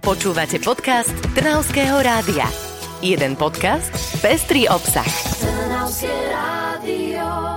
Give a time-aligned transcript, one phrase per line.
[0.00, 2.48] Počúvate podcast Trnavského rádia.
[3.04, 3.92] Jeden podcast,
[4.24, 5.04] pestrý obsah.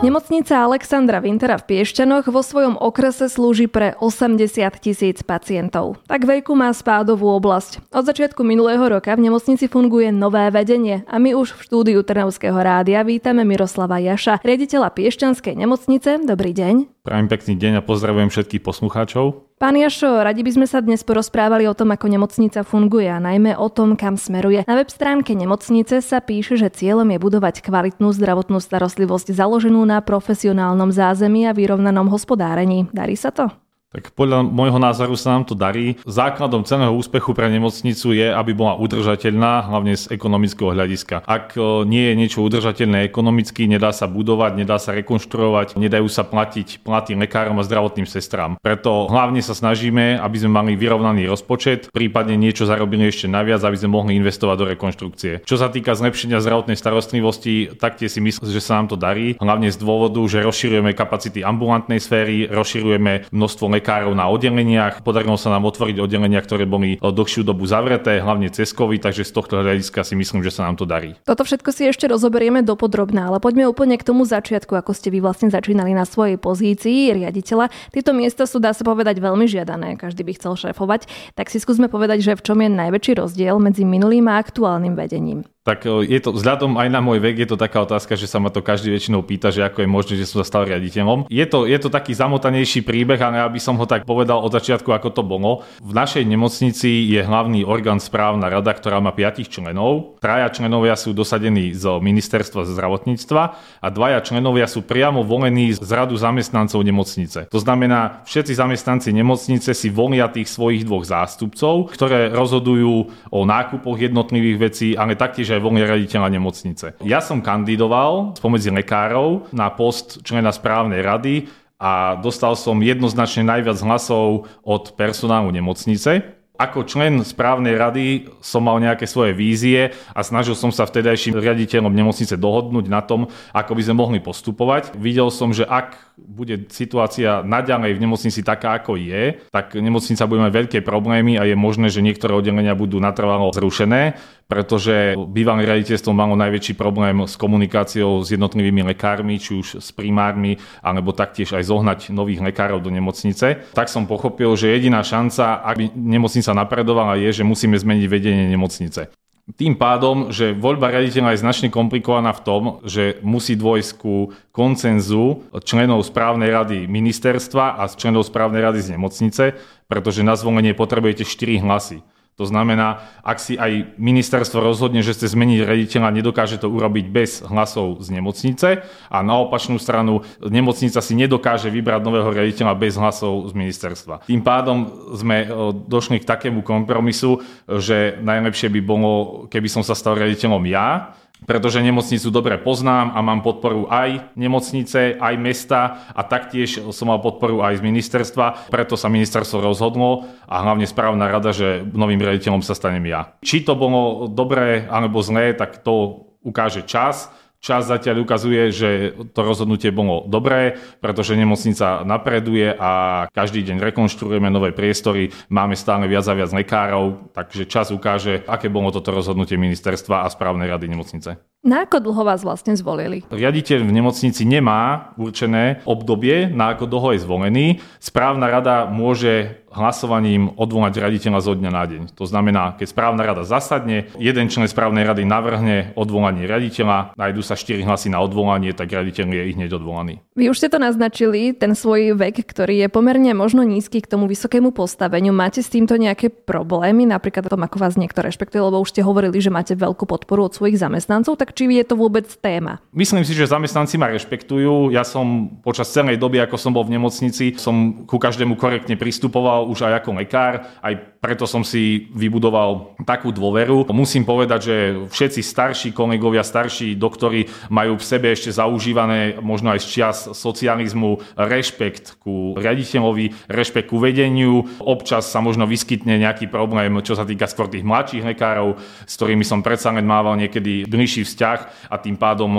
[0.03, 6.03] Nemocnica Alexandra Vintera v Piešťanoch vo svojom okrese slúži pre 80 tisíc pacientov.
[6.03, 7.79] Tak veľkú má spádovú oblasť.
[7.95, 12.59] Od začiatku minulého roka v nemocnici funguje nové vedenie a my už v štúdiu Trnavského
[12.59, 16.27] rádia vítame Miroslava Jaša, riaditeľa Piešťanskej nemocnice.
[16.27, 16.92] Dobrý deň.
[17.03, 19.51] Prajem pekný deň a pozdravujem všetkých poslucháčov.
[19.59, 23.59] Pán Jašo, radi by sme sa dnes porozprávali o tom, ako nemocnica funguje a najmä
[23.59, 24.63] o tom, kam smeruje.
[24.63, 29.99] Na web stránke nemocnice sa píše, že cieľom je budovať kvalitnú zdravotnú starostlivosť založenú na
[29.99, 32.87] profesionálnom zázemí a vyrovnanom hospodárení.
[32.95, 33.51] Darí sa to?
[33.93, 36.01] Tak podľa môjho názoru sa nám to darí.
[36.09, 41.21] Základom celého úspechu pre nemocnicu je, aby bola udržateľná, hlavne z ekonomického hľadiska.
[41.29, 46.25] Ak e, nie je niečo udržateľné ekonomicky, nedá sa budovať, nedá sa rekonštruovať, nedajú sa
[46.25, 48.57] platiť platy lekárom a zdravotným sestrám.
[48.65, 53.77] Preto hlavne sa snažíme, aby sme mali vyrovnaný rozpočet, prípadne niečo zarobili ešte naviac, aby
[53.77, 55.45] sme mohli investovať do rekonštrukcie.
[55.45, 59.69] Čo sa týka zlepšenia zdravotnej starostlivosti, taktiež si myslím, že sa nám to darí, hlavne
[59.69, 65.03] z dôvodu, že rozširujeme kapacity ambulantnej sféry, rozširujeme množstvo lekárov lekárov na oddeleniach.
[65.03, 69.35] Podarilo sa nám otvoriť oddelenia, ktoré boli dlhšiu dobu zavreté, hlavne cez COVID, takže z
[69.35, 71.19] tohto hľadiska si myslím, že sa nám to darí.
[71.27, 75.19] Toto všetko si ešte rozoberieme dopodrobná, ale poďme úplne k tomu začiatku, ako ste vy
[75.19, 77.67] vlastne začínali na svojej pozícii riaditeľa.
[77.91, 81.11] Tieto miesta sú, dá sa povedať, veľmi žiadané, každý by chcel šéfovať.
[81.35, 85.43] Tak si skúsme povedať, že v čom je najväčší rozdiel medzi minulým a aktuálnym vedením
[85.63, 88.43] tak e, je to, vzhľadom aj na môj vek, je to taká otázka, že sa
[88.43, 91.31] ma to každý väčšinou pýta, že ako je možné, že som sa stal riaditeľom.
[91.31, 94.91] Je to, je to taký zamotanejší príbeh, ale aby som ho tak povedal od začiatku,
[94.91, 95.63] ako to bolo.
[95.79, 100.19] V našej nemocnici je hlavný orgán správna rada, ktorá má piatich členov.
[100.19, 103.43] Traja členovia sú dosadení z ministerstva zdravotníctva
[103.79, 107.47] a dvaja členovia sú priamo volení z radu zamestnancov nemocnice.
[107.47, 112.93] To znamená, všetci zamestnanci nemocnice si volia tých svojich dvoch zástupcov, ktoré rozhodujú
[113.31, 116.85] o nákupoch jednotlivých vecí, ale taktiež aj voľný raditeľa nemocnice.
[117.05, 123.77] Ja som kandidoval spomedzi lekárov na post člena správnej rady a dostal som jednoznačne najviac
[123.83, 126.42] hlasov od personálu nemocnice.
[126.63, 131.91] Ako člen správnej rady som mal nejaké svoje vízie a snažil som sa vtedajším riaditeľom
[131.91, 134.95] nemocnice dohodnúť na tom, ako by sme mohli postupovať.
[134.95, 140.39] Videl som, že ak bude situácia naďalej v nemocnici taká, ako je, tak nemocnica bude
[140.47, 144.15] mať veľké problémy a je možné, že niektoré oddelenia budú natrvalo zrušené,
[144.47, 150.61] pretože bývalé riaditeľstvo malo najväčší problém s komunikáciou s jednotlivými lekármi, či už s primármi,
[150.85, 153.73] alebo taktiež aj zohnať nových lekárov do nemocnice.
[153.73, 159.09] Tak som pochopil, že jediná šanca, aby nemocnica napredovala, je, že musíme zmeniť vedenie nemocnice.
[159.43, 165.43] Tým pádom, že voľba riaditeľa je značne komplikovaná v tom, že musí dôjsť ku koncenzu
[165.67, 169.43] členov správnej rady ministerstva a členov správnej rady z nemocnice,
[169.91, 171.99] pretože na zvolenie potrebujete 4 hlasy.
[172.33, 177.45] To znamená, ak si aj ministerstvo rozhodne, že chce zmeniť rediteľa, nedokáže to urobiť bez
[177.45, 178.81] hlasov z nemocnice
[179.13, 184.25] a na opačnú stranu nemocnica si nedokáže vybrať nového rediteľa bez hlasov z ministerstva.
[184.25, 185.47] Tým pádom sme e,
[185.85, 191.83] došli k takému kompromisu, že najlepšie by bolo, keby som sa stal rediteľom ja, pretože
[191.83, 197.63] nemocnicu dobre poznám a mám podporu aj nemocnice, aj mesta a taktiež som mal podporu
[197.63, 202.75] aj z ministerstva, preto sa ministerstvo rozhodlo a hlavne správna rada, že novým riaditeľom sa
[202.75, 203.35] stanem ja.
[203.43, 207.31] Či to bolo dobré alebo zlé, tak to ukáže čas.
[207.63, 214.51] Čas zatiaľ ukazuje, že to rozhodnutie bolo dobré, pretože nemocnica napreduje a každý deň rekonštruujeme
[214.51, 219.55] nové priestory, máme stále viac a viac lekárov, takže čas ukáže, aké bolo toto rozhodnutie
[219.55, 221.52] ministerstva a správnej rady nemocnice.
[221.63, 223.23] Na ako dlho vás vlastne zvolili?
[223.31, 227.65] Riaditeľ v nemocnici nemá určené obdobie, na ako dlho je zvolený.
[228.03, 232.01] Správna rada môže hlasovaním odvolať raditeľa zo dňa na deň.
[232.19, 237.57] To znamená, keď správna rada zasadne, jeden člen správnej rady navrhne odvolanie raditeľa, nájdu sa
[237.57, 240.21] 4 hlasy na odvolanie, tak raditeľ je ich hneď odvolaný.
[240.37, 244.29] Vy už ste to naznačili, ten svoj vek, ktorý je pomerne možno nízky k tomu
[244.29, 245.33] vysokému postaveniu.
[245.33, 249.37] Máte s týmto nejaké problémy, napríklad tom, ako vás niekto rešpektuje, lebo už ste hovorili,
[249.41, 252.81] že máte veľkú podporu od svojich zamestnancov, tak či je to vôbec téma?
[252.91, 254.89] Myslím si, že zamestnanci ma rešpektujú.
[254.89, 259.69] Ja som počas celej doby, ako som bol v nemocnici, som ku každému korektne pristupoval
[259.69, 263.87] už aj ako lekár, aj preto som si vybudoval takú dôveru.
[263.95, 264.75] Musím povedať, že
[265.07, 271.23] všetci starší kolegovia, starší doktori majú v sebe ešte zaužívané možno aj z čias socializmu
[271.39, 274.67] rešpekt ku riaditeľovi, rešpekt ku vedeniu.
[274.83, 278.75] Občas sa možno vyskytne nejaký problém, čo sa týka skôr tých mladších lekárov,
[279.07, 282.51] s ktorými som predsa len mával niekedy bližší vzťah vzťah a tým pádom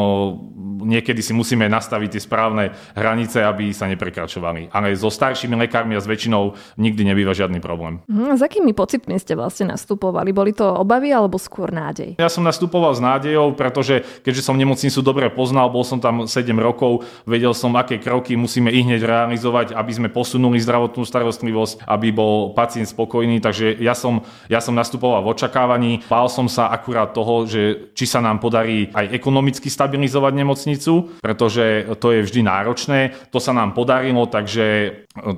[0.85, 4.69] niekedy si musíme nastaviť tie správne hranice, aby sa neprekračovali.
[4.69, 8.05] Ale so staršími lekármi a s väčšinou nikdy nebýva žiadny problém.
[8.05, 10.37] Mm, s akými pocitmi ste vlastne nastupovali?
[10.37, 12.21] Boli to obavy alebo skôr nádej?
[12.21, 16.45] Ja som nastupoval s nádejou, pretože keďže som nemocnicu dobre poznal, bol som tam 7
[16.61, 22.13] rokov, vedel som, aké kroky musíme i hneď realizovať, aby sme posunuli zdravotnú starostlivosť, aby
[22.13, 23.41] bol pacient spokojný.
[23.41, 24.21] Takže ja som,
[24.53, 26.05] ja som nastupoval v očakávaní.
[26.11, 31.89] Bál som sa akurát toho, že či sa nám podarí aj ekonomicky stabilizovať nemocnicu, pretože
[31.99, 33.15] to je vždy náročné.
[33.33, 34.91] To sa nám podarilo, takže e,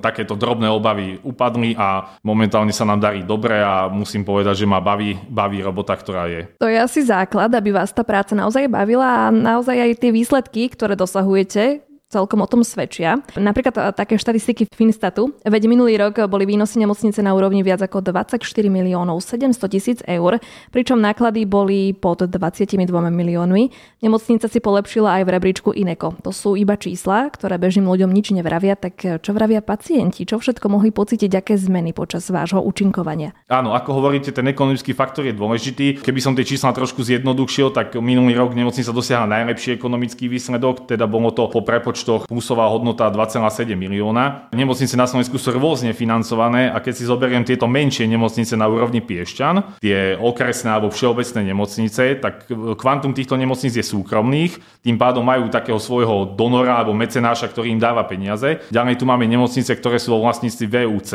[0.02, 4.82] takéto drobné obavy upadli a momentálne sa nám darí dobre a musím povedať, že ma
[4.82, 6.50] baví, baví robota, ktorá je.
[6.58, 10.68] To je asi základ, aby vás tá práca naozaj bavila a naozaj aj tie výsledky,
[10.68, 13.18] ktoré dosahujete, celkom o tom svedčia.
[13.34, 15.34] Napríklad e, také štatistiky Finstatu.
[15.42, 18.38] Veď minulý rok boli výnosy nemocnice na úrovni viac ako 24
[18.70, 20.38] miliónov 700 tisíc eur,
[20.70, 23.74] pričom náklady boli pod 22 miliónmi.
[24.06, 26.14] Nemocnica si polepšila aj v rebríčku Ineko.
[26.22, 30.22] To sú iba čísla, ktoré bežným ľuďom nič nevravia, tak čo vravia pacienti?
[30.22, 33.34] Čo všetko mohli pocítiť, aké zmeny počas vášho účinkovania?
[33.50, 35.98] Áno, ako hovoríte, ten ekonomický faktor je dôležitý.
[35.98, 41.10] Keby som tie čísla trošku zjednodušil, tak minulý rok nemocnica dosiahla najlepší ekonomický výsledok, teda
[41.10, 44.52] bolo to po prepoč prepočtoch plusová hodnota 2,7 milióna.
[44.52, 49.00] Nemocnice na Slovensku sú rôzne financované a keď si zoberiem tieto menšie nemocnice na úrovni
[49.00, 55.48] Piešťan, tie okresné alebo všeobecné nemocnice, tak kvantum týchto nemocnic je súkromných, tým pádom majú
[55.48, 58.60] takého svojho donora alebo mecenáša, ktorý im dáva peniaze.
[58.68, 61.12] Ďalej tu máme nemocnice, ktoré sú vo vlastníctve VUC,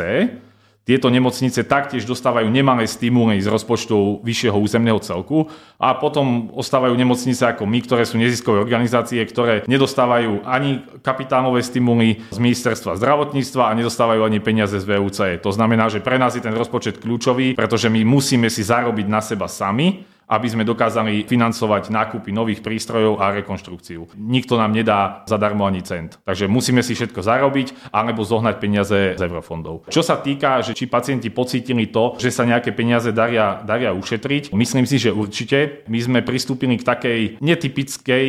[0.82, 5.46] tieto nemocnice taktiež dostávajú nemalé stimuly z rozpočtu vyššieho územného celku
[5.78, 12.26] a potom ostávajú nemocnice ako my, ktoré sú neziskové organizácie, ktoré nedostávajú ani kapitálové stimuly
[12.34, 15.18] z ministerstva zdravotníctva a nedostávajú ani peniaze z VUC.
[15.38, 19.22] To znamená, že pre nás je ten rozpočet kľúčový, pretože my musíme si zarobiť na
[19.22, 24.16] seba sami aby sme dokázali financovať nákupy nových prístrojov a rekonštrukciu.
[24.16, 26.16] Nikto nám nedá zadarmo ani cent.
[26.24, 29.92] Takže musíme si všetko zarobiť alebo zohnať peniaze z eurofondov.
[29.92, 34.56] Čo sa týka, že či pacienti pocítili to, že sa nejaké peniaze daria, daria ušetriť,
[34.56, 35.84] myslím si, že určite.
[35.92, 38.26] My sme pristúpili k takej netypickej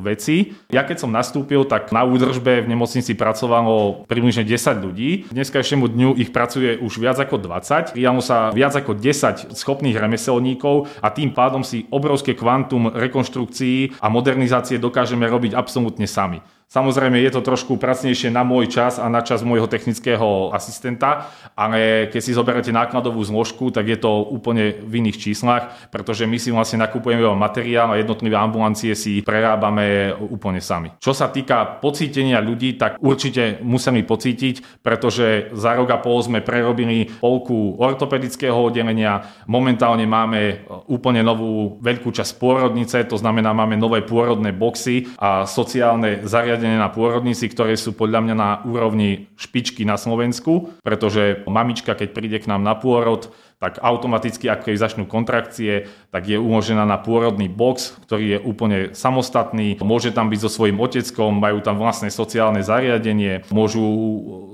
[0.00, 0.54] veci.
[0.70, 5.10] Ja keď som nastúpil, tak na údržbe v nemocnici pracovalo približne 10 ľudí.
[5.30, 7.94] Dneskašnému dňu ich pracuje už viac ako 20.
[7.94, 14.06] Prijalo sa viac ako 10 schopných remeselníkov a tým pádom si obrovské kvantum rekonštrukcií a
[14.08, 16.40] modernizácie dokážeme robiť absolútne sami.
[16.74, 22.10] Samozrejme je to trošku pracnejšie na môj čas a na čas môjho technického asistenta, ale
[22.10, 26.50] keď si zoberete nákladovú zložku, tak je to úplne v iných číslach, pretože my si
[26.50, 30.90] vlastne nakupujeme materiál a jednotlivé ambulancie si prerábame úplne sami.
[30.98, 36.42] Čo sa týka pocítenia ľudí, tak určite museli pocítiť, pretože za rok a pol sme
[36.42, 44.02] prerobili polku ortopedického oddelenia, momentálne máme úplne novú veľkú časť pôrodnice, to znamená máme nové
[44.02, 49.84] pôrodné boxy a sociálne zariadenie zariadenie na pôrodnici, ktoré sú podľa mňa na úrovni špičky
[49.84, 53.28] na Slovensku, pretože mamička, keď príde k nám na pôrod,
[53.62, 58.78] tak automaticky, ak jej začnú kontrakcie, tak je umožnená na pôrodný box, ktorý je úplne
[58.92, 59.78] samostatný.
[59.80, 63.86] Môže tam byť so svojím oteckom, majú tam vlastné sociálne zariadenie, môžu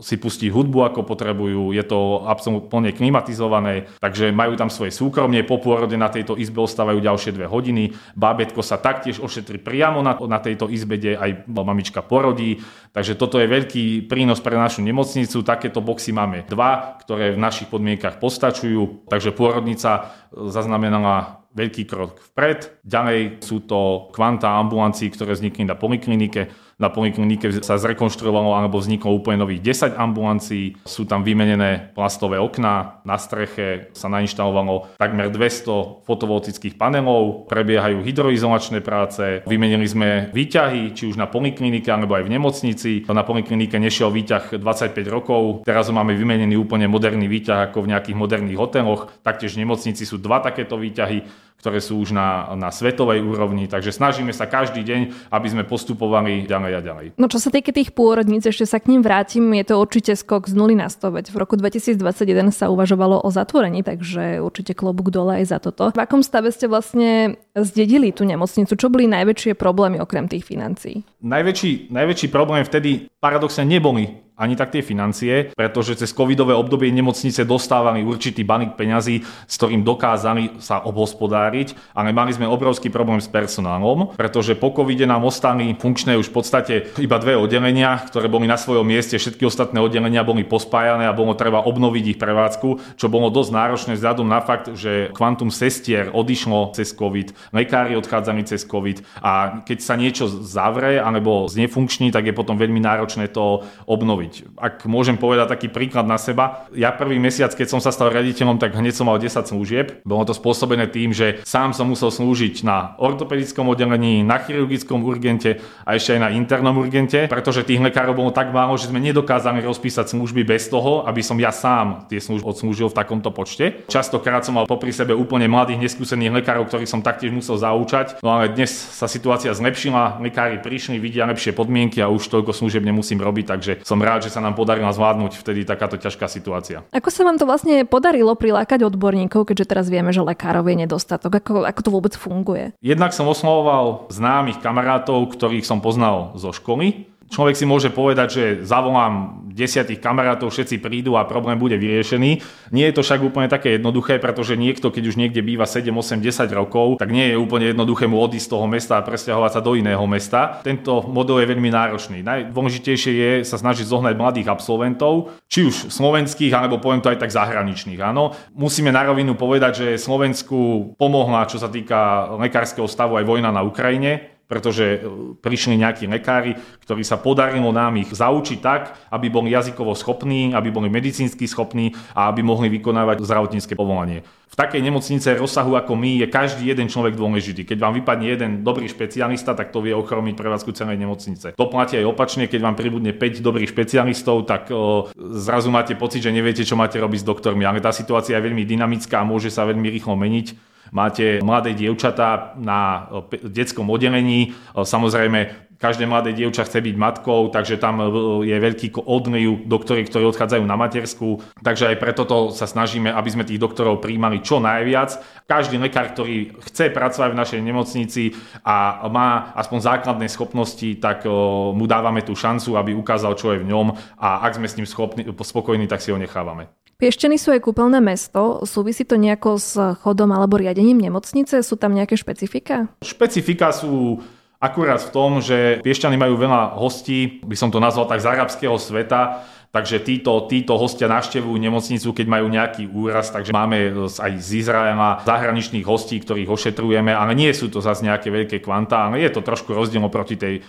[0.04, 5.60] si pustiť hudbu, ako potrebujú, je to absolútne klimatizované, takže majú tam svoje súkromie, po
[5.60, 10.38] pôrode na tejto izbe ostávajú ďalšie dve hodiny, bábetko sa taktiež ošetrí priamo na, na
[10.40, 15.82] tejto izbe, kde aj mamička porodí, takže toto je veľký prínos pre našu nemocnicu, takéto
[15.82, 22.82] boxy máme dva, ktoré v našich podmienkach postačujú, Takže pôrodnica zaznamenala veľký krok vpred.
[22.86, 29.12] Ďalej sú to kvanta ambulancií, ktoré vznikli na poliklinike na poliklinike sa zrekonštruovalo alebo vzniklo
[29.12, 29.60] úplne nových
[29.92, 30.80] 10 ambulancií.
[30.88, 38.80] Sú tam vymenené plastové okná, na streche sa nainštalovalo takmer 200 fotovoltických panelov, prebiehajú hydroizolačné
[38.80, 42.90] práce, vymenili sme výťahy, či už na poliklinike alebo aj v nemocnici.
[43.10, 48.16] Na poliklinike nešiel výťah 25 rokov, teraz máme vymenený úplne moderný výťah ako v nejakých
[48.16, 49.12] moderných hoteloch.
[49.20, 53.68] Taktiež v nemocnici sú dva takéto výťahy ktoré sú už na, na svetovej úrovni.
[53.68, 57.06] Takže snažíme sa každý deň, aby sme postupovali ďalej a ďalej.
[57.20, 60.48] No čo sa týka tých pôrodníc, ešte sa k ním vrátim, je to určite skok
[60.48, 65.12] z 0 na 100, veď v roku 2021 sa uvažovalo o zatvorení, takže určite klobúk
[65.12, 65.92] dole aj za toto.
[65.92, 68.72] V akom stave ste vlastne zdedili tú nemocnicu?
[68.76, 71.02] Čo boli najväčšie problémy okrem tých financií?
[71.20, 77.44] Najväčší, najväčší problém vtedy paradoxne neboli ani tak tie financie, pretože cez covidové obdobie nemocnice
[77.44, 83.28] dostávali určitý balík peňazí, s ktorým dokázali sa obhospodáriť, ale mali sme obrovský problém s
[83.28, 88.48] personálom, pretože po covide nám ostali funkčné už v podstate iba dve oddelenia, ktoré boli
[88.48, 93.06] na svojom mieste, všetky ostatné oddelenia boli pospájané a bolo treba obnoviť ich prevádzku, čo
[93.12, 98.62] bolo dosť náročné vzhľadom na fakt, že kvantum sestier odišlo cez covid, lekári odchádzaní cez
[98.68, 104.56] COVID a keď sa niečo zavre alebo znefunkční, tak je potom veľmi náročné to obnoviť.
[104.60, 108.60] Ak môžem povedať taký príklad na seba, ja prvý mesiac, keď som sa stal riaditeľom,
[108.60, 110.04] tak hneď som mal 10 služieb.
[110.04, 115.62] Bolo to spôsobené tým, že sám som musel slúžiť na ortopedickom oddelení, na chirurgickom urgente
[115.86, 119.64] a ešte aj na internom urgente, pretože tých lekárov bolo tak málo, že sme nedokázali
[119.64, 123.86] rozpísať služby bez toho, aby som ja sám tie služby odslúžil v takomto počte.
[123.86, 128.20] Častokrát som mal popri sebe úplne mladých, neskúsených lekárov, ktorých som taktiež musel zaučať.
[128.20, 132.84] No ale dnes sa situácia zlepšila, lekári prišli, vidia lepšie podmienky a už toľko služieb
[132.84, 136.84] nemusím robiť, takže som rád, že sa nám podarilo zvládnuť vtedy takáto ťažká situácia.
[136.90, 141.40] Ako sa vám to vlastne podarilo prilákať odborníkov, keďže teraz vieme, že lekárov je nedostatok?
[141.40, 142.74] Ako, ako to vôbec funguje?
[142.82, 148.44] Jednak som oslovoval známych kamarátov, ktorých som poznal zo školy Človek si môže povedať, že
[148.66, 152.42] zavolám desiatých kamarátov, všetci prídu a problém bude vyriešený.
[152.74, 156.18] Nie je to však úplne také jednoduché, pretože niekto, keď už niekde býva 7, 8,
[156.22, 159.60] 10 rokov, tak nie je úplne jednoduché mu odísť z toho mesta a presťahovať sa
[159.62, 160.58] do iného mesta.
[160.66, 162.18] Tento model je veľmi náročný.
[162.26, 167.30] Najdôležitejšie je sa snažiť zohnať mladých absolventov, či už slovenských, alebo poviem to aj tak
[167.30, 168.00] zahraničných.
[168.02, 173.54] Áno, musíme na rovinu povedať, že Slovensku pomohla, čo sa týka lekárskeho stavu, aj vojna
[173.54, 175.06] na Ukrajine pretože e,
[175.38, 180.74] prišli nejakí lekári, ktorí sa podarilo nám ich zaučiť tak, aby boli jazykovo schopní, aby
[180.74, 184.26] boli medicínsky schopní a aby mohli vykonávať zdravotnícke povolanie.
[184.50, 187.62] V takej nemocnice rozsahu ako my je každý jeden človek dôležitý.
[187.62, 191.54] Keď vám vypadne jeden dobrý špecialista, tak to vie ochromiť prevádzku celej nemocnice.
[191.54, 195.94] To platí aj opačne, keď vám pribudne 5 dobrých špecialistov, tak o, e, zrazu máte
[195.94, 197.62] pocit, že neviete, čo máte robiť s doktormi.
[197.62, 202.54] Ale tá situácia je veľmi dynamická a môže sa veľmi rýchlo meniť máte mladé dievčatá
[202.58, 203.10] na
[203.46, 208.04] detskom oddelení, samozrejme každé mladé dievča chce byť matkou, takže tam
[208.44, 211.40] je veľký odliv doktorí, ktorí odchádzajú na matersku.
[211.64, 215.16] Takže aj preto to sa snažíme, aby sme tých doktorov príjmali čo najviac.
[215.48, 221.24] Každý lekár, ktorý chce pracovať v našej nemocnici a má aspoň základné schopnosti, tak
[221.72, 224.84] mu dávame tú šancu, aby ukázal, čo je v ňom a ak sme s ním
[224.84, 226.68] schopní, spokojní, tak si ho nechávame.
[227.00, 228.60] Piešťany sú aj kúpeľné mesto.
[228.68, 229.72] Súvisí to nejako s
[230.04, 231.64] chodom alebo riadením nemocnice?
[231.64, 232.92] Sú tam nejaké špecifika?
[233.00, 234.20] Špecifika sú
[234.60, 238.76] akurát v tom, že Piešťany majú veľa hostí, by som to nazval tak z arabského
[238.76, 244.66] sveta, Takže títo, títo hostia navštevujú nemocnicu, keď majú nejaký úraz, takže máme aj z
[244.66, 249.30] Izraela zahraničných hostí, ktorých ošetrujeme, ale nie sú to zase nejaké veľké kvantá, ale je
[249.30, 250.66] to trošku rozdiel proti tej,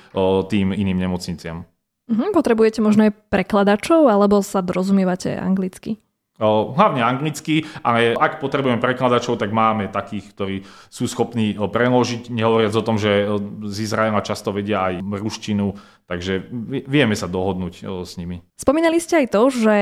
[0.54, 1.66] tým iným nemocniciam.
[2.14, 5.98] Mhm, potrebujete možno aj prekladačov, alebo sa dorozumievate anglicky?
[6.40, 10.56] Hlavne anglicky, ale ak potrebujeme prekladačov, tak máme takých, ktorí
[10.88, 13.28] sú schopní preložiť, nehovoriac o tom, že
[13.68, 15.78] z Izraela často vedia aj ruštinu,
[16.10, 16.50] takže
[16.90, 18.42] vieme sa dohodnúť s nimi.
[18.58, 19.76] Spomínali ste aj to, že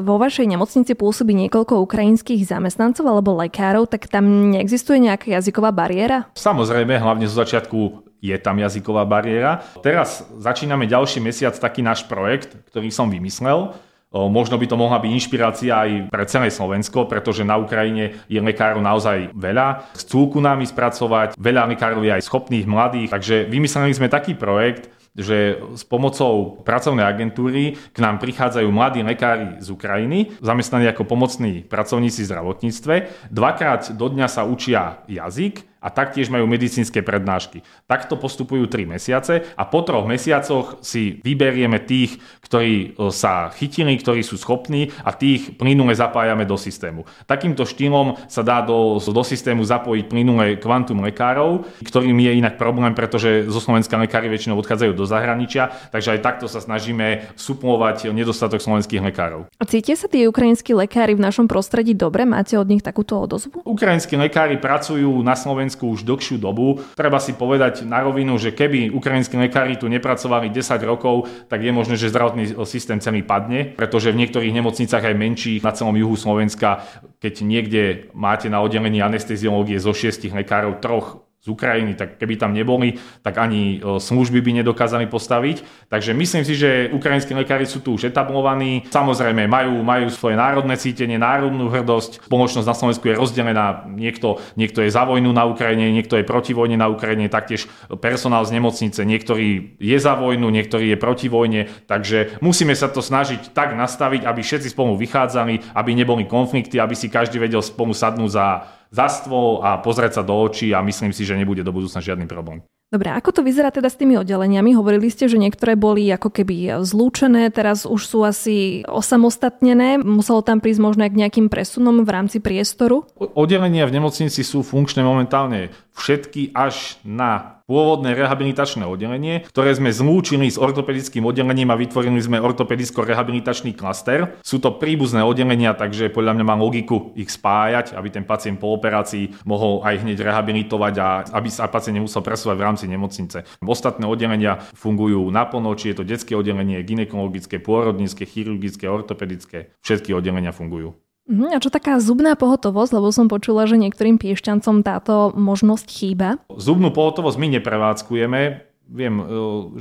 [0.00, 6.32] vo vašej nemocnici pôsobí niekoľko ukrajinských zamestnancov alebo lekárov, tak tam neexistuje nejaká jazyková bariéra?
[6.32, 9.60] Samozrejme, hlavne zo začiatku je tam jazyková bariéra.
[9.84, 13.76] Teraz začíname ďalší mesiac taký náš projekt, ktorý som vymyslel.
[14.14, 18.78] Možno by to mohla byť inšpirácia aj pre celé Slovensko, pretože na Ukrajine je lekárov
[18.80, 19.92] naozaj veľa.
[19.98, 24.88] Chcú ku nami spracovať, veľa lekárov je aj schopných, mladých, takže vymysleli sme taký projekt,
[25.16, 31.64] že s pomocou pracovnej agentúry k nám prichádzajú mladí lekári z Ukrajiny, zamestnaní ako pomocní
[31.64, 32.94] pracovníci v zdravotníctve.
[33.32, 37.62] Dvakrát do dňa sa učia jazyk, a taktiež majú medicínske prednášky.
[37.86, 43.94] Takto postupujú 3 mesiace a po troch mesiacoch si vyberieme tých, ktorí e, sa chytili,
[43.94, 47.06] ktorí sú schopní a tých plynule zapájame do systému.
[47.30, 52.90] Takýmto štýlom sa dá do, do systému zapojiť plynule kvantum lekárov, ktorým je inak problém,
[52.92, 58.58] pretože zo Slovenska lekári väčšinou odchádzajú do zahraničia, takže aj takto sa snažíme suplovať nedostatok
[58.58, 59.46] slovenských lekárov.
[59.56, 62.26] A cítia sa tí ukrajinskí lekári v našom prostredí dobre?
[62.26, 63.62] Máte od nich takúto odozvu?
[63.62, 66.78] Ukrajinskí lekári pracujú na Slovensku Slovensku už dlhšiu dobu.
[66.94, 71.74] Treba si povedať na rovinu, že keby ukrajinskí lekári tu nepracovali 10 rokov, tak je
[71.74, 76.14] možné, že zdravotný systém celý padne, pretože v niektorých nemocnicách aj menších na celom juhu
[76.14, 76.86] Slovenska,
[77.18, 77.82] keď niekde
[78.14, 83.38] máte na oddelení anesteziológie zo šiestich lekárov troch z Ukrajiny, tak keby tam neboli, tak
[83.38, 85.62] ani e, služby by nedokázali postaviť.
[85.86, 88.82] Takže myslím si, že ukrajinskí lekári sú tu už etablovaní.
[88.90, 92.26] Samozrejme, majú, majú svoje národné cítenie, národnú hrdosť.
[92.26, 93.86] Spoločnosť na Slovensku je rozdelená.
[93.86, 97.70] Niekto, niekto je za vojnu na Ukrajine, niekto je proti vojne na Ukrajine, taktiež
[98.02, 99.06] personál z nemocnice.
[99.06, 101.70] Niektorý je za vojnu, niektorý je proti vojne.
[101.86, 106.98] Takže musíme sa to snažiť tak nastaviť, aby všetci spolu vychádzali, aby neboli konflikty, aby
[106.98, 108.46] si každý vedel spolu sadnúť za
[108.90, 112.26] za stôl a pozrieť sa do očí a myslím si, že nebude do budúcna žiadny
[112.28, 112.62] problém.
[112.86, 114.78] Dobre, ako to vyzerá teda s tými oddeleniami?
[114.78, 119.98] Hovorili ste, že niektoré boli ako keby zlúčené, teraz už sú asi osamostatnené.
[119.98, 123.10] Muselo tam prísť možno k nejakým presunom v rámci priestoru?
[123.18, 130.46] Oddelenia v nemocnici sú funkčné momentálne všetky až na pôvodné rehabilitačné oddelenie, ktoré sme zlúčili
[130.50, 134.38] s ortopedickým oddelením a vytvorili sme ortopedicko-rehabilitačný klaster.
[134.42, 138.70] Sú to príbuzné oddelenia, takže podľa mňa má logiku ich spájať, aby ten pacient po
[138.74, 143.46] operácii mohol aj hneď rehabilitovať a aby sa pacient nemusel presúvať v rámci nemocnice.
[143.62, 149.74] Ostatné oddelenia fungujú naplno, či je to detské oddelenie, ginekologické, pôrodnícke, chirurgické, ortopedické.
[149.82, 151.05] Všetky oddelenia fungujú.
[151.26, 156.38] Mhm, a čo taká zubná pohotovosť, lebo som počula, že niektorým piešťancom táto možnosť chýba?
[156.54, 158.40] Zubnú pohotovosť my neprevádzkujeme.
[158.86, 159.24] Viem, e,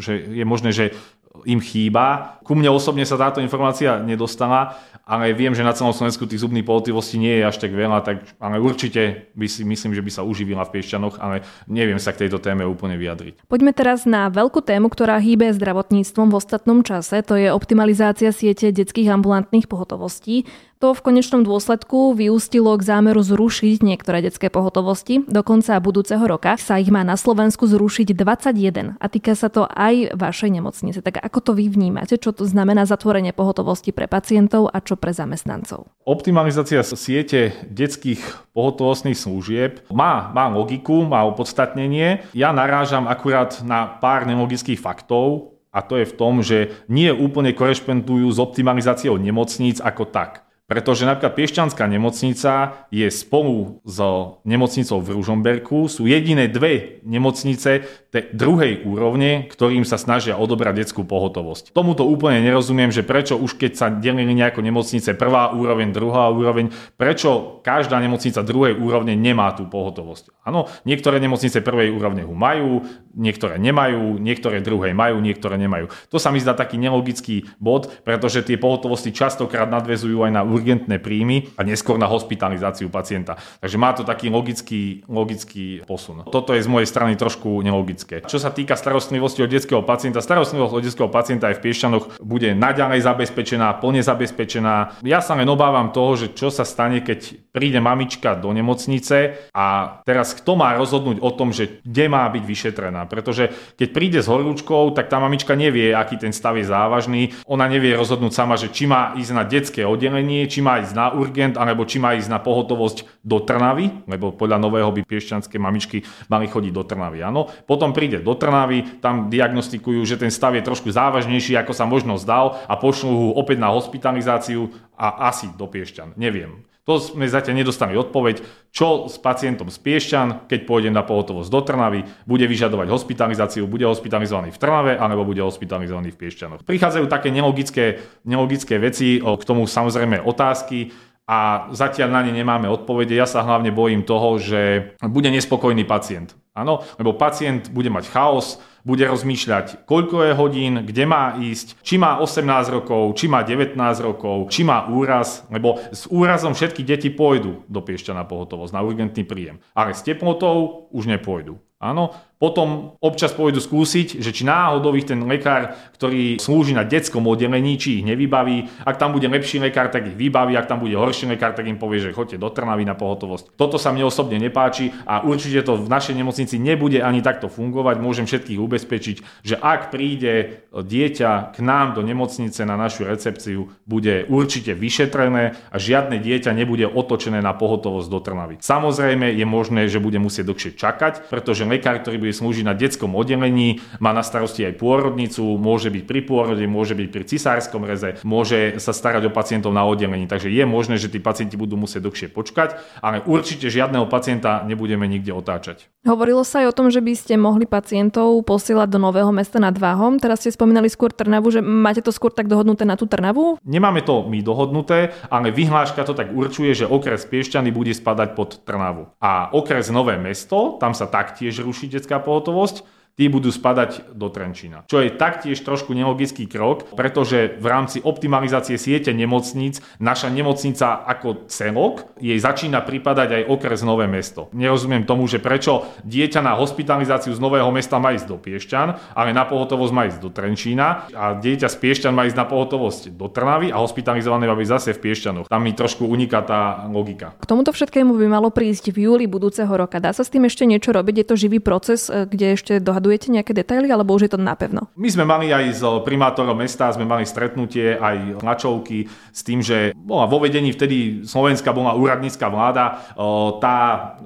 [0.02, 0.98] že je možné, že
[1.46, 2.40] im chýba.
[2.48, 6.66] Ku mne osobne sa táto informácia nedostala, ale viem, že na celom Slovensku tých zubných
[6.66, 10.26] pohotovostí nie je až tak veľa, tak, ale určite by si, myslím, že by sa
[10.26, 13.46] uživila v Piešťanoch, ale neviem sa k tejto téme úplne vyjadriť.
[13.46, 18.74] Poďme teraz na veľkú tému, ktorá hýbe zdravotníctvom v ostatnom čase, to je optimalizácia siete
[18.74, 20.50] detských ambulantných pohotovostí.
[20.84, 25.24] To v konečnom dôsledku vyústilo k zámeru zrušiť niektoré detské pohotovosti.
[25.24, 29.64] Do konca budúceho roka sa ich má na Slovensku zrušiť 21 a týka sa to
[29.72, 31.00] aj vašej nemocnice.
[31.00, 32.20] Tak ako to vy vnímate?
[32.20, 35.88] Čo to znamená zatvorenie pohotovosti pre pacientov a čo pre zamestnancov?
[36.04, 42.28] Optimalizácia siete detských pohotovostných služieb má, má logiku, má opodstatnenie.
[42.36, 47.52] Ja narážam akurát na pár nelogických faktov, a to je v tom, že nie úplne
[47.52, 50.45] korešpendujú s optimalizáciou nemocníc ako tak.
[50.66, 54.02] Pretože napríklad Piešťanská nemocnica je spolu s
[54.50, 61.04] nemocnicou v Ružomberku, sú jediné dve nemocnice tej druhej úrovne, ktorým sa snažia odobrať detskú
[61.04, 61.76] pohotovosť.
[61.76, 66.72] Tomuto úplne nerozumiem, že prečo už keď sa delili nejako nemocnice prvá úroveň, druhá úroveň,
[66.96, 70.32] prečo každá nemocnica druhej úrovne nemá tú pohotovosť.
[70.48, 75.92] Áno, niektoré nemocnice prvej úrovne ho majú, niektoré nemajú, niektoré druhej majú, niektoré nemajú.
[76.14, 81.02] To sa mi zdá taký nelogický bod, pretože tie pohotovosti častokrát nadvezujú aj na urgentné
[81.02, 83.42] príjmy a neskôr na hospitalizáciu pacienta.
[83.60, 86.24] Takže má to taký logický, logický posun.
[86.30, 88.05] Toto je z mojej strany trošku nelogické.
[88.06, 92.54] Čo sa týka starostlivosti od detského pacienta, starostlivosť od detského pacienta aj v Piešťanoch bude
[92.54, 95.02] naďalej zabezpečená, plne zabezpečená.
[95.04, 99.98] Ja sa len obávam toho, že čo sa stane, keď príde mamička do nemocnice a
[100.08, 103.08] teraz kto má rozhodnúť o tom, že kde má byť vyšetrená.
[103.12, 107.36] Pretože keď príde s horúčkou, tak tá mamička nevie, aký ten stav je závažný.
[107.50, 111.12] Ona nevie rozhodnúť sama, že či má ísť na detské oddelenie, či má ísť na
[111.12, 116.02] urgent, alebo či má ísť na pohotovosť do Trnavy, lebo podľa nového by piešťanské mamičky
[116.32, 117.20] mali chodiť do Trnavy.
[117.22, 117.48] Áno.
[117.66, 122.16] Potom príde do Trnavy, tam diagnostikujú, že ten stav je trošku závažnejší, ako sa možno
[122.16, 126.16] zdal a pošlú ho opäť na hospitalizáciu a asi do Piešťan.
[126.16, 126.64] Neviem.
[126.86, 131.62] To sme zatiaľ nedostali odpoveď, čo s pacientom z Piešťan, keď pôjde na pohotovosť do
[131.66, 136.62] Trnavy, bude vyžadovať hospitalizáciu, bude hospitalizovaný v Trnave, alebo bude hospitalizovaný v Piešťanoch.
[136.62, 140.94] Prichádzajú také nelogické, nelogické veci, k tomu samozrejme otázky,
[141.26, 143.18] a zatiaľ na ne nemáme odpovede.
[143.18, 146.38] Ja sa hlavne bojím toho, že bude nespokojný pacient.
[146.56, 152.00] Áno, lebo pacient bude mať chaos, bude rozmýšľať, koľko je hodín, kde má ísť, či
[152.00, 157.10] má 18 rokov, či má 19 rokov, či má úraz, lebo s úrazom všetky deti
[157.12, 159.58] pôjdu do Piešťana pohotovosť na urgentný príjem.
[159.76, 161.60] Ale s teplotou už nepôjdu.
[161.76, 167.24] Áno, potom občas pôjdu skúsiť, že či náhodou ich ten lekár, ktorý slúži na detskom
[167.32, 168.84] oddelení, či ich nevybaví.
[168.84, 170.52] Ak tam bude lepší lekár, tak ich vybaví.
[170.60, 173.56] Ak tam bude horší lekár, tak im povie, že choďte do Trnavy na pohotovosť.
[173.56, 178.04] Toto sa mne osobne nepáči a určite to v našej nemocnici nebude ani takto fungovať.
[178.04, 179.16] Môžem všetkých ubezpečiť,
[179.48, 185.76] že ak príde dieťa k nám do nemocnice na našu recepciu, bude určite vyšetrené a
[185.80, 188.56] žiadne dieťa nebude otočené na pohotovosť do Trnavy.
[188.60, 193.14] Samozrejme je možné, že bude musieť dlhšie čakať, pretože lekár, ktorý bude slúžiť na detskom
[193.14, 198.18] oddelení, má na starosti aj pôrodnicu, môže byť pri pôrode, môže byť pri cisárskom reze,
[198.26, 200.26] môže sa starať o pacientov na oddelení.
[200.26, 205.06] Takže je možné, že tí pacienti budú musieť dlhšie počkať, ale určite žiadneho pacienta nebudeme
[205.06, 205.86] nikde otáčať.
[206.02, 209.74] Hovorilo sa aj o tom, že by ste mohli pacientov posielať do Nového mesta nad
[209.78, 210.18] Váhom.
[210.18, 213.62] Teraz ste spomínali skôr Trnavu, že máte to skôr tak dohodnuté na tú Trnavu?
[213.62, 218.62] Nemáme to my dohodnuté, ale vyhláška to tak určuje, že okres Piešťany bude spadať pod
[218.66, 219.10] Trnavu.
[219.18, 224.84] A okres Nové mesto, tam sa taktiež ruší detská pohotovosť tí budú spadať do Trenčína.
[224.92, 231.48] Čo je taktiež trošku nelogický krok, pretože v rámci optimalizácie siete nemocníc naša nemocnica ako
[231.48, 234.52] celok jej začína pripadať aj okres Nové mesto.
[234.52, 239.32] Nerozumiem tomu, že prečo dieťa na hospitalizáciu z Nového mesta má ísť do Piešťan, ale
[239.32, 243.32] na pohotovosť má ísť do Trenčína a dieťa z Piešťan má ísť na pohotovosť do
[243.32, 245.48] Trnavy a hospitalizované má byť zase v Piešťanoch.
[245.48, 247.32] Tam mi trošku uniká tá logika.
[247.40, 250.04] K tomuto všetkému by malo prísť v júli budúceho roka.
[250.04, 251.16] Dá sa s tým ešte niečo robiť?
[251.24, 254.90] Je to živý proces, kde ešte dohadujeme sledujete nejaké detaily, alebo už je to napevno?
[254.98, 259.94] My sme mali aj s primátorom mesta, sme mali stretnutie, aj tlačovky s tým, že
[259.94, 263.14] bola vo vedení vtedy Slovenská bola úradnícka vláda,
[263.62, 263.78] tá,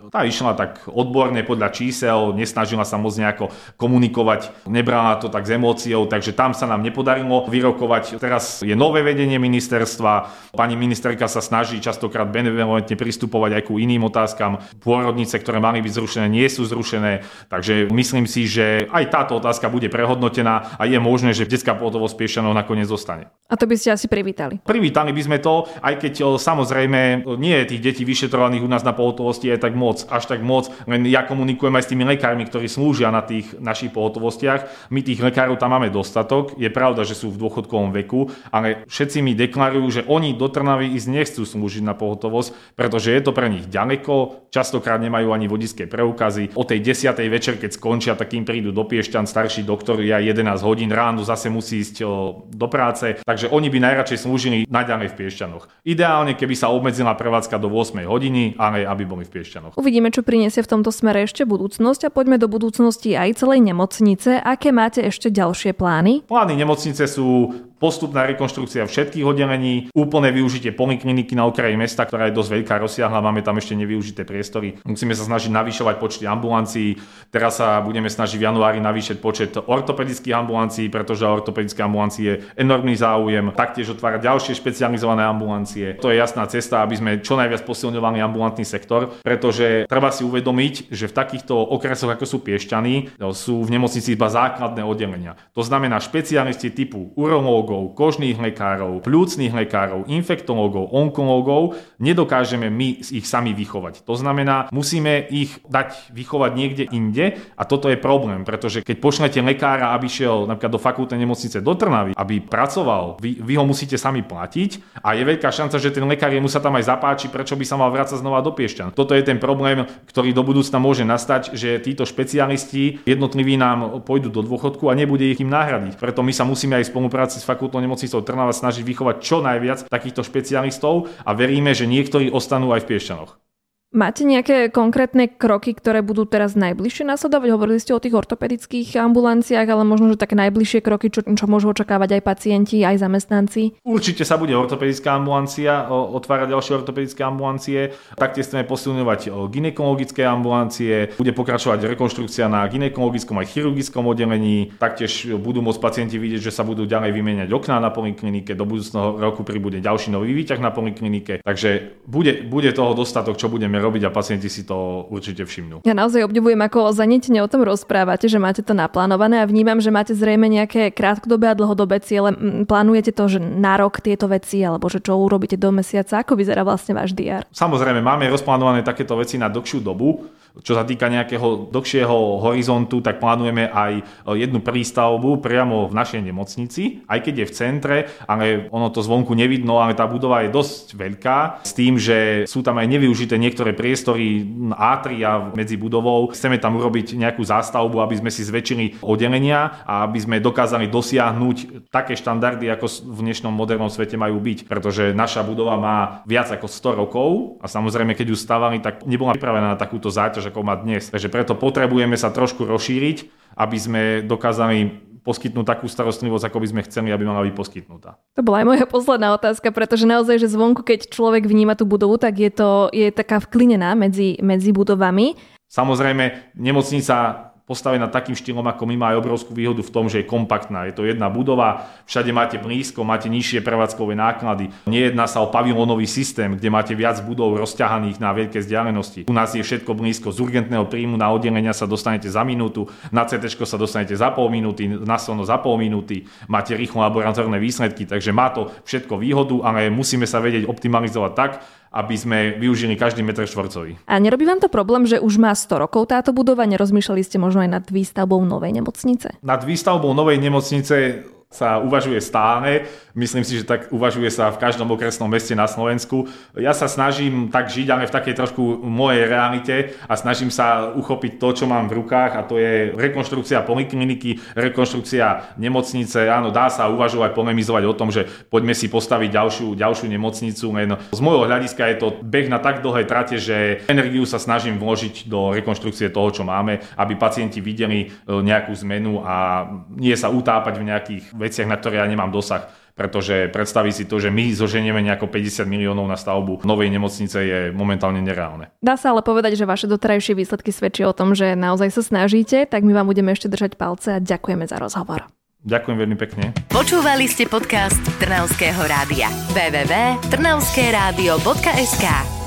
[0.07, 5.51] tá išla tak odborne podľa čísel, nesnažila sa moc nejako komunikovať, nebrala to tak s
[5.51, 8.15] emóciou, takže tam sa nám nepodarilo vyrokovať.
[8.15, 14.07] Teraz je nové vedenie ministerstva, pani ministerka sa snaží častokrát benevolentne pristupovať aj ku iným
[14.07, 14.63] otázkam.
[14.79, 19.71] Pôrodnice, ktoré mali byť zrušené, nie sú zrušené, takže myslím si, že aj táto otázka
[19.71, 23.31] bude prehodnotená a je možné, že detská pohotovosť Piešťanov nakoniec zostane.
[23.49, 24.61] A to by ste asi privítali?
[24.61, 28.93] Privítali by sme to, aj keď samozrejme nie je tých detí vyšetrovaných u nás na
[28.93, 32.69] pohotovosti je tak moc, až tak moc, len ja komunikujem aj s tými lekármi, ktorí
[32.69, 34.91] slúžia na tých našich pohotovostiach.
[34.93, 39.25] My tých lekárov tam máme dostatok, je pravda, že sú v dôchodkovom veku, ale všetci
[39.25, 43.49] mi deklarujú, že oni do Trnavy ísť nechcú slúžiť na pohotovosť, pretože je to pre
[43.49, 46.53] nich ďaleko, častokrát nemajú ani vodické preukazy.
[46.53, 47.17] O tej 10.
[47.29, 51.47] večer, keď skončia, tak im prídu do Piešťan starší doktor, ja 11 hodín ráno zase
[51.47, 52.03] musí ísť
[52.51, 55.71] do práce, takže oni by najradšej slúžili naďalej v Piešťanoch.
[55.87, 59.79] Ideálne, keby sa obmedzila prevádzka do 8 hodiny, ale aby boli v Piešťanoch.
[59.79, 64.43] Uvidíme, čo priniesie v tomto smere ešte budúcnosť a poďme do budúcnosti aj celej nemocnice.
[64.43, 66.27] Aké máte ešte ďalšie plány?
[66.27, 72.35] Plány nemocnice sú postupná rekonštrukcia všetkých oddelení, úplné využitie polikliniky na okraji mesta, ktorá je
[72.35, 74.75] dosť veľká, rozsiahla, máme tam ešte nevyužité priestory.
[74.83, 76.99] Musíme sa snažiť navyšovať počty ambulancií.
[77.31, 82.99] Teraz sa budeme snažiť v januári navýšiť počet ortopedických ambulancií, pretože ortopedické ambulancie je enormný
[82.99, 83.55] záujem.
[83.55, 85.95] Taktiež otvárať ďalšie špecializované ambulancie.
[86.03, 90.91] To je jasná cesta, aby sme čo najviac posilňovali ambulantný sektor, pretože treba si uvedomiť,
[90.91, 95.39] že v takýchto okresoch, ako sú Piešťany, sú v nemocnici iba základné oddelenia.
[95.55, 103.29] To znamená špecialisti typu urológ, urológov, kožných lekárov, plúcnych lekárov, infektológov, onkológov, nedokážeme my ich
[103.29, 104.01] sami vychovať.
[104.09, 109.39] To znamená, musíme ich dať vychovať niekde inde a toto je problém, pretože keď pošlete
[109.45, 113.95] lekára, aby šiel napríklad do fakultnej nemocnice do Trnavy, aby pracoval, vy, vy ho musíte
[114.01, 117.57] sami platiť a je veľká šanca, že ten lekár mu sa tam aj zapáči, prečo
[117.57, 118.95] by sa mal vrácať znova do Piešťan.
[118.95, 124.29] Toto je ten problém, ktorý do budúcna môže nastať, že títo špecialisti jednotliví nám pôjdu
[124.29, 125.97] do dôchodku a nebude ich im nahradiť.
[125.99, 129.91] Preto my sa musíme aj v spolupráci s fakultnou nemocnicou Trnava snažiť vychovať čo najviac
[129.91, 133.48] takýchto špecialistov a veríme, že niektorí ostanú aj v Piešťanoch.
[133.89, 137.49] Máte nejaké konkrétne kroky, ktoré budú teraz najbližšie nasledovať?
[137.49, 141.73] Hovorili ste o tých ortopedických ambulanciách, ale možno, že také najbližšie kroky, čo, čo môžu
[141.73, 143.81] očakávať aj pacienti, aj zamestnanci?
[143.81, 147.97] Určite sa bude ortopedická ambulancia, otvárať ďalšie ortopedické ambulancie.
[148.13, 154.69] Taktiež chceme posilňovať ginekologické ambulancie, bude pokračovať rekonštrukcia na ginekologickom aj chirurgickom oddelení.
[154.77, 158.53] Taktiež budú môcť pacienti vidieť, že sa budú ďalej vymieňať okná na poliklinike.
[158.53, 161.41] Do budúcného roku pribude ďalší nový výťah na poliklinike.
[161.41, 165.81] Takže bude, bude toho dostatok, čo budeme robiť a pacienti si to určite všimnú.
[165.87, 169.89] Ja naozaj obdivujem, ako zanetne o tom rozprávate, že máte to naplánované a vnímam, že
[169.89, 172.35] máte zrejme nejaké krátkodobé a dlhodobé ciele.
[172.67, 176.21] Plánujete to, že na rok tieto veci, alebo že čo urobíte do mesiaca?
[176.21, 177.47] Ako vyzerá vlastne váš DR?
[177.49, 180.27] Samozrejme, máme rozplánované takéto veci na dlhšiu dobu.
[180.59, 184.03] Čo sa týka nejakého dlhšieho horizontu, tak plánujeme aj
[184.35, 189.31] jednu prístavbu priamo v našej nemocnici, aj keď je v centre, ale ono to zvonku
[189.37, 193.71] nevidno, ale tá budova je dosť veľká, s tým, že sú tam aj nevyužité niektoré
[193.75, 194.43] priestory
[194.75, 196.31] atria medzi budovou.
[196.31, 201.89] Chceme tam urobiť nejakú zástavbu, aby sme si zväčšili oddelenia a aby sme dokázali dosiahnuť
[201.91, 206.67] také štandardy, ako v dnešnom modernom svete majú byť, pretože naša budova má viac ako
[206.67, 210.63] 100 rokov a samozrejme, keď ju stavali, tak nebola pripravená na takúto záťaž záťaž, ako
[210.63, 211.11] má dnes.
[211.11, 213.27] Takže preto potrebujeme sa trošku rozšíriť,
[213.59, 218.15] aby sme dokázali poskytnúť takú starostlivosť, ako by sme chceli, aby mala byť poskytnutá.
[218.39, 222.15] To bola aj moja posledná otázka, pretože naozaj, že zvonku, keď človek vníma tú budovu,
[222.15, 225.35] tak je to je taká vklinená medzi, medzi budovami.
[225.69, 230.25] Samozrejme, nemocnica postavená takým štýlom, ako my, má aj obrovskú výhodu v tom, že je
[230.25, 230.89] kompaktná.
[230.89, 234.73] Je to jedna budova, všade máte blízko, máte nižšie prevádzkové náklady.
[234.89, 239.29] Nejedná sa o pavilónový systém, kde máte viac budov rozťahaných na veľké vzdialenosti.
[239.29, 240.33] U nás je všetko blízko.
[240.33, 244.49] Z urgentného príjmu na oddelenia sa dostanete za minútu, na CT sa dostanete za pol
[244.49, 249.61] minúty, na sono za pol minúty, máte rýchlo laboratórne výsledky, takže má to všetko výhodu,
[249.61, 251.51] ale musíme sa vedieť optimalizovať tak,
[251.89, 253.97] aby sme využili každý meter štvorcový.
[254.05, 256.69] A nerobí vám to problém, že už má 100 rokov táto budova?
[256.69, 259.41] Nerozmýšľali ste možno aj nad výstavbou novej nemocnice?
[259.41, 262.85] Nad výstavbou novej nemocnice sa uvažuje stále.
[263.17, 266.29] Myslím si, že tak uvažuje sa v každom okresnom meste na Slovensku.
[266.53, 271.41] Ja sa snažím tak žiť, ale v takej trošku mojej realite a snažím sa uchopiť
[271.41, 276.29] to, čo mám v rukách a to je rekonštrukcia polikliniky, rekonštrukcia nemocnice.
[276.29, 280.69] Áno, dá sa uvažovať, polemizovať o tom, že poďme si postaviť ďalšiu, ďalšiu nemocnicu.
[280.77, 284.77] Len z môjho hľadiska je to beh na tak dlhé trate, že energiu sa snažím
[284.77, 289.65] vložiť do rekonštrukcie toho, čo máme, aby pacienti videli e, nejakú zmenu a
[289.97, 292.67] nie sa utápať v nejakých veciach, na ktoré ja nemám dosah
[292.99, 297.71] pretože predstaviť si to, že my zoženieme nejako 50 miliónov na stavbu novej nemocnice je
[297.71, 298.75] momentálne nereálne.
[298.83, 302.67] Dá sa ale povedať, že vaše doterajšie výsledky svedčia o tom, že naozaj sa snažíte,
[302.67, 305.31] tak my vám budeme ešte držať palce a ďakujeme za rozhovor.
[305.63, 306.51] Ďakujem veľmi pekne.
[306.67, 309.31] Počúvali ste podcast Trnavského rádia.
[309.55, 312.38] www.trnavskeradio.sk